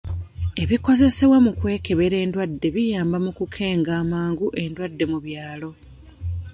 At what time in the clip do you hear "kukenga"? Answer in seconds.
3.37-3.91